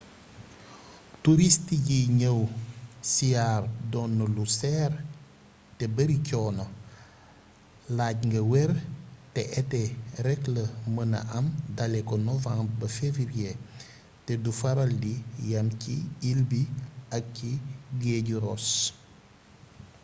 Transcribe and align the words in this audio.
touriste 1.23 1.73
yiy 1.87 2.07
ñëw 2.19 2.37
siyaar 3.13 3.63
doon 3.91 4.11
na 4.17 4.25
lu 4.35 4.43
seer 4.59 4.91
te 5.77 5.85
bari 5.95 6.17
coono 6.27 6.65
laaj 7.97 8.17
nga 8.29 8.41
wér 8.51 8.71
te 9.33 9.41
été 9.61 9.83
rek 10.27 10.41
la 10.55 10.63
mëna 10.95 11.19
am 11.37 11.45
dalee 11.77 12.07
ko 12.09 12.15
novembre 12.29 12.73
ba 12.79 12.87
février 12.99 13.53
te 14.25 14.33
du 14.43 14.51
faral 14.61 14.91
di 15.03 15.13
yam 15.51 15.67
ci 15.81 15.95
ile 16.29 16.43
bi 16.51 16.61
ak 17.17 17.23
ci 17.35 17.49
géeju 18.01 18.35
ross 18.45 18.67